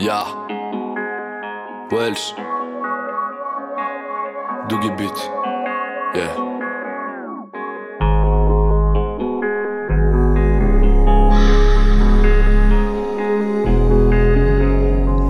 [0.00, 0.24] Ya.
[1.90, 2.32] Welsh.
[4.70, 5.30] Doogie Beat.
[6.14, 6.36] Yeah.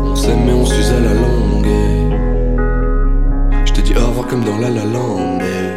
[0.07, 1.67] On s'aime mais on s'use à la longue.
[3.67, 5.70] Je te dis au revoir comme dans la la land.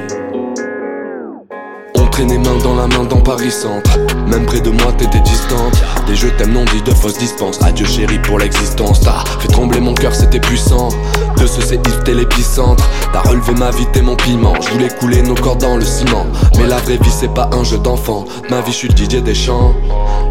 [2.13, 3.97] Traînait main dans la main dans Paris Centre.
[4.27, 5.73] Même près de moi t'étais distante.
[6.05, 9.01] Des jeux t'aimes non dit de fausses dispenses Adieu chérie pour l'existence.
[9.01, 10.89] T'as fait trembler mon cœur c'était puissant.
[11.37, 12.87] De ce séisme t'es l'épicentre.
[13.11, 14.53] T'as relevé ma vie t'es mon piment.
[14.61, 16.27] Je voulais couler nos corps dans le ciment.
[16.57, 18.25] Mais la vraie vie c'est pas un jeu d'enfant.
[18.51, 19.73] Ma vie je suis le DJ des champs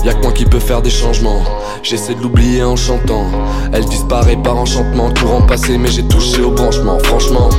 [0.04, 1.42] Y'a que moi qui peut faire des changements.
[1.82, 3.26] J'essaie de l'oublier en chantant.
[3.72, 5.10] Elle disparaît par enchantement.
[5.20, 7.00] Courant passé mais j'ai touché au branchement.
[7.00, 7.50] Franchement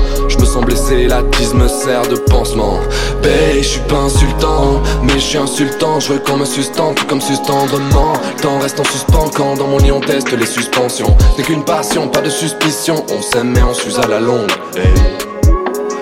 [0.43, 2.79] me sens blessé La tise me sert de pansement
[3.21, 7.21] Babe je suis pas insultant Mais je suis insultant Je veux qu'on me sustente comme
[7.21, 11.43] sustendrement Le temps reste en suspens Quand dans mon lit on teste les suspensions C'est
[11.43, 14.51] qu'une passion pas de suspicion On s'aime mais on s'use à la longue.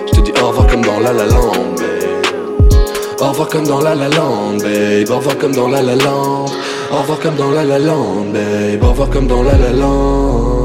[0.06, 3.20] Je te dis au revoir comme dans la la land babe.
[3.20, 5.10] Au revoir comme dans la la land, babe.
[5.10, 6.46] Au revoir comme dans la la land.
[6.90, 8.82] Au revoir comme dans la la land, babe.
[8.82, 10.61] Au revoir comme dans la la land.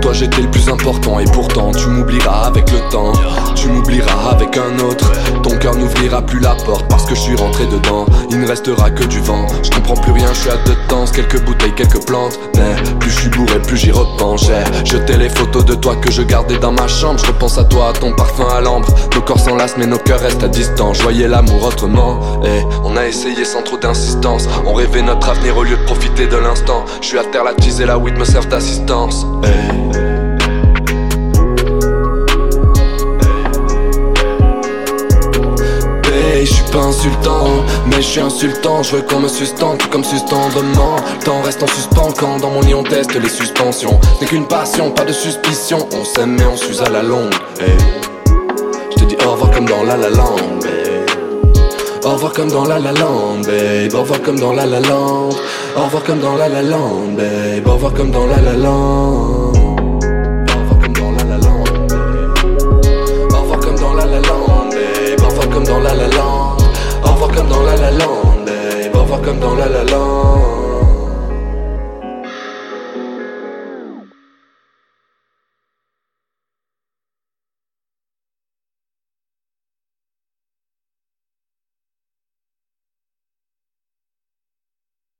[0.00, 3.12] Toi j'étais le plus important et pourtant tu m'oublieras avec le temps.
[3.54, 5.10] Tu m'oublieras avec un autre.
[5.42, 8.06] Ton cœur n'ouvrira plus la porte parce que je suis rentré dedans.
[8.30, 9.46] Il ne restera que du vent.
[9.62, 11.04] Je comprends plus rien, je suis à deux temps.
[11.04, 12.38] Quelques bouteilles, quelques plantes.
[12.56, 14.46] Mais plus je suis bourré, plus j'y repense.
[14.46, 17.20] J'ai jeté les photos de toi que je gardais dans ma chambre.
[17.20, 18.88] Je repense à toi, à ton parfum à l'ambre.
[19.14, 20.98] Nos corps s'enlacent, mais nos cœurs restent à distance.
[20.98, 22.20] Je voyais l'amour autrement.
[22.44, 24.48] Et on a essayé sans trop d'insistance.
[24.66, 26.84] On rêvait notre avenir au lieu de profiter de l'instant.
[27.02, 29.26] Je suis à terre, la tease et la weed me servent d'assistance.
[36.70, 37.48] Pas insultant,
[37.86, 38.82] mais je suis insultant.
[38.82, 40.96] Je veux qu'on me sustente tout comme sustendement.
[41.18, 43.98] Le temps reste en suspens quand dans mon lit on teste les suspensions.
[44.18, 45.88] C'est qu'une passion, pas de suspicion.
[45.92, 47.34] On s'aime mais on s'use à la longue.
[47.60, 47.76] Hey.
[48.90, 52.04] Je te dis au revoir comme dans la la land, babe.
[52.04, 53.94] Au revoir comme dans la la land, babe.
[53.94, 55.30] Au revoir comme dans la la land.
[55.76, 57.66] Au revoir comme dans la la land, babe.
[57.66, 59.49] Au revoir comme dans la la land.